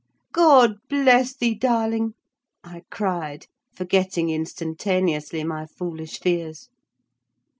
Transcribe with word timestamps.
"God 0.31 0.79
bless 0.89 1.35
thee, 1.35 1.53
darling!" 1.53 2.15
I 2.63 2.81
cried, 2.89 3.45
forgetting 3.71 4.31
instantaneously 4.31 5.43
my 5.43 5.67
foolish 5.67 6.19
fears. 6.19 6.69